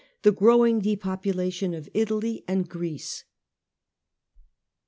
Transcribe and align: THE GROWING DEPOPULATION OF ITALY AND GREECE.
THE 0.23 0.31
GROWING 0.31 0.79
DEPOPULATION 0.79 1.75
OF 1.75 1.87
ITALY 1.93 2.43
AND 2.47 2.67
GREECE. 2.67 3.23